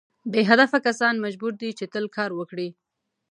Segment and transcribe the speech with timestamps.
[0.31, 2.69] بې هدفه کسان مجبور دي چې تل کار وکړي.